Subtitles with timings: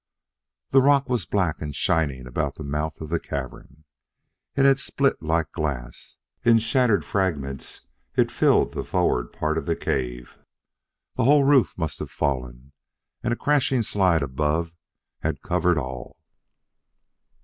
[0.71, 3.83] The rock was black and shining about the mouth of the cavern.
[4.55, 6.17] It had split like glass.
[6.43, 7.81] In shattered fragments
[8.17, 10.39] it filled the forward part of the cave.
[11.17, 12.71] The whole roof must have fallen,
[13.21, 14.73] and a crashing slide above
[15.19, 16.17] had covered all.